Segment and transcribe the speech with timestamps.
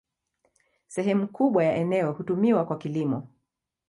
[0.87, 3.27] Sehemu kubwa ya eneo hutumiwa kwa kilimo.